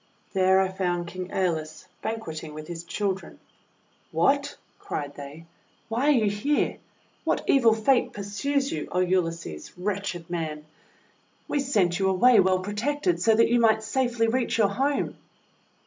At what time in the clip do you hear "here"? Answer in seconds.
6.27-6.77